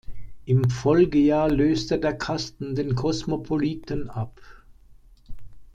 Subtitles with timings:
[0.45, 4.41] Im Folgejahr löste der Custom den Cosmopolitan ab.